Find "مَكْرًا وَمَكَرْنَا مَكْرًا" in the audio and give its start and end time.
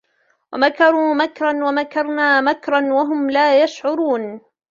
1.13-2.93